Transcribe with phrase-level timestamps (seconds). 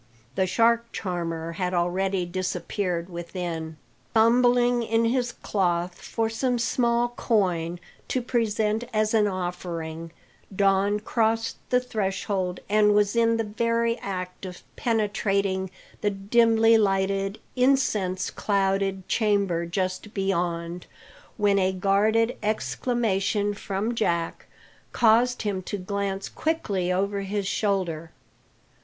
[0.33, 3.77] The shark charmer had already disappeared within.
[4.15, 10.09] Fumbling in his cloth for some small coin, to present as an offering,
[10.55, 15.69] Don crossed the threshold, and was in the very act of penetrating
[16.01, 20.87] the dimly lighted, incense clouded chamber just beyond,
[21.37, 24.47] when a guarded exclamation from Jack
[24.93, 28.09] caused him to glance quickly over his shoulder.